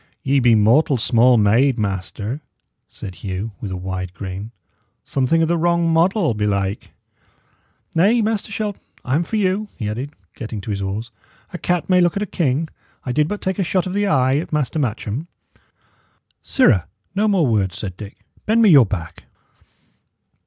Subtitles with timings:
[0.23, 2.41] "Ye be mortal small made, master,"
[2.89, 4.49] said Hugh, with a wide grin;
[5.03, 6.89] "something o' the wrong model, belike.
[7.93, 11.11] Nay, Master Shelton, I am for you," he added, getting to his oars.
[11.53, 12.67] "A cat may look at a king.
[13.05, 15.27] I did but take a shot of the eye at Master Matcham."
[16.41, 18.17] "Sirrah, no more words," said Dick.
[18.47, 19.25] "Bend me your back."